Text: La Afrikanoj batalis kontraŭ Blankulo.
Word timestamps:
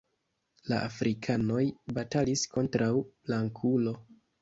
La 0.73 0.79
Afrikanoj 0.85 1.67
batalis 1.99 2.49
kontraŭ 2.57 2.91
Blankulo. 3.07 3.99